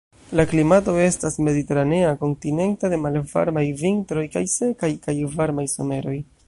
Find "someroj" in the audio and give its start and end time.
5.79-6.23